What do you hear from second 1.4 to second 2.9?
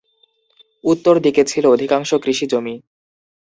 ছিল অধিকাংশ কৃষিজমি।